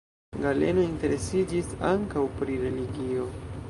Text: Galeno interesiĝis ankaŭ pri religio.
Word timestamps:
Galeno 0.45 0.81
interesiĝis 0.85 1.71
ankaŭ 1.93 2.27
pri 2.43 2.61
religio. 2.67 3.33